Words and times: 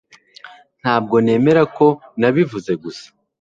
Ntabwo 0.81 1.15
nemera 1.23 1.63
ko 1.75 1.87
nabivuze 2.19 2.71
gusa 2.83 3.07